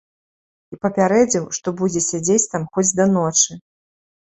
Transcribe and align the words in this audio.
І 0.75 0.79
папярэдзіў, 0.85 1.47
што 1.59 1.75
будзе 1.85 2.05
сядзець 2.09 2.43
там 2.57 2.69
хоць 2.75 2.89
да 2.97 3.13
ночы. 3.17 3.51